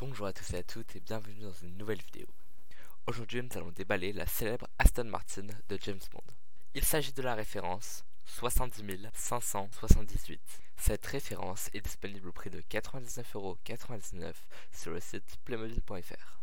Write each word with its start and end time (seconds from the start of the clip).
Bonjour 0.00 0.28
à 0.28 0.32
tous 0.32 0.54
et 0.54 0.56
à 0.56 0.62
toutes 0.62 0.96
et 0.96 1.00
bienvenue 1.00 1.42
dans 1.42 1.52
une 1.52 1.76
nouvelle 1.76 2.00
vidéo. 2.00 2.26
Aujourd'hui 3.06 3.42
nous 3.42 3.58
allons 3.58 3.70
déballer 3.70 4.14
la 4.14 4.24
célèbre 4.24 4.66
Aston 4.78 5.04
Martin 5.04 5.46
de 5.68 5.78
James 5.82 6.00
Bond. 6.10 6.22
Il 6.74 6.84
s'agit 6.84 7.12
de 7.12 7.20
la 7.20 7.34
référence 7.34 8.06
70 8.24 8.82
578. 9.12 10.40
Cette 10.78 11.04
référence 11.04 11.68
est 11.74 11.82
disponible 11.82 12.28
au 12.28 12.32
prix 12.32 12.48
de 12.48 12.62
99,99€ 12.62 14.32
sur 14.72 14.92
le 14.92 15.00
site 15.00 15.36
playmobil.fr. 15.44 16.39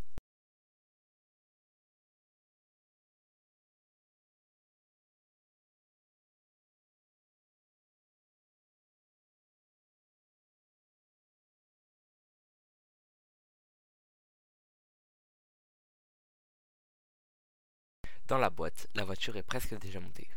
Dans 18.28 18.38
la 18.38 18.50
boîte, 18.50 18.90
la 18.94 19.06
voiture 19.06 19.38
est 19.38 19.44
presque 19.44 19.80
déjà 19.80 20.02
montée. 20.02 20.28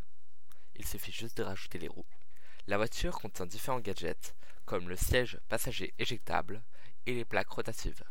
Il 0.77 0.87
suffit 0.87 1.11
juste 1.11 1.35
de 1.35 1.43
rajouter 1.43 1.77
les 1.77 1.89
roues. 1.89 2.05
La 2.67 2.77
voiture 2.77 3.19
contient 3.19 3.45
différents 3.45 3.81
gadgets, 3.81 4.33
comme 4.65 4.87
le 4.87 4.95
siège 4.95 5.41
passager 5.49 5.93
éjectable 5.99 6.63
et 7.05 7.13
les 7.13 7.25
plaques 7.25 7.49
rotatives. 7.49 8.01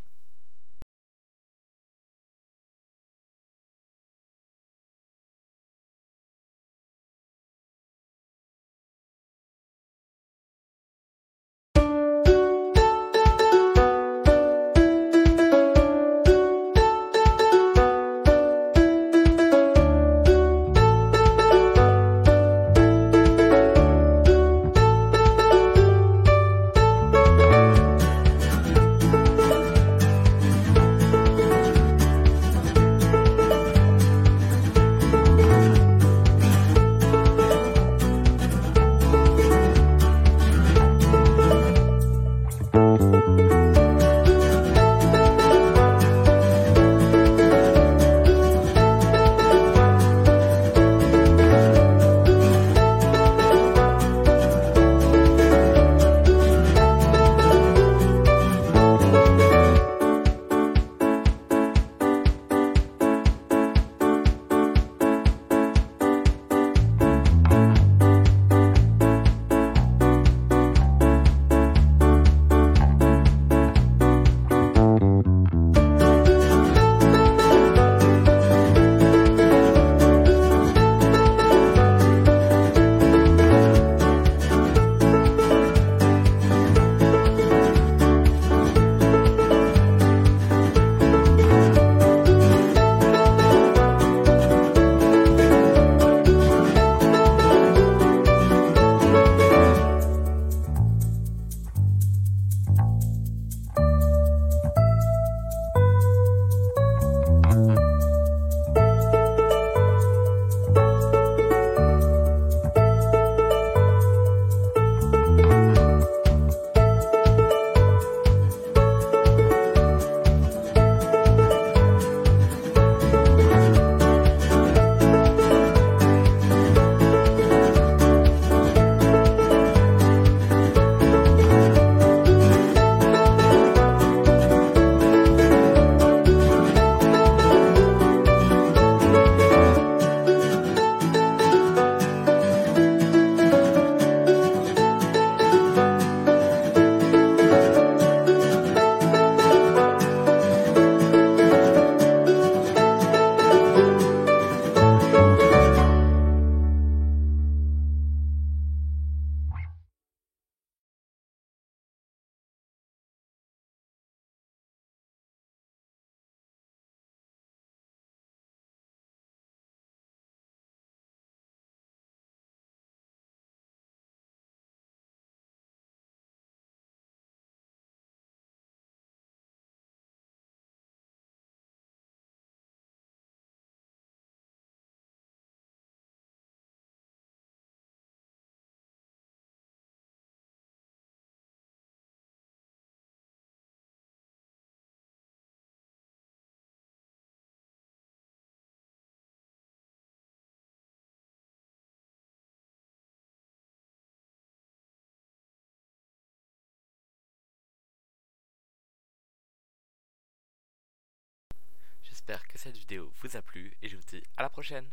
J'espère 212.31 212.47
que 212.47 212.57
cette 212.57 212.77
vidéo 212.77 213.11
vous 213.21 213.35
a 213.35 213.41
plu 213.41 213.73
et 213.81 213.89
je 213.89 213.97
vous 213.97 214.03
dis 214.07 214.23
à 214.37 214.41
la 214.41 214.49
prochaine 214.49 214.89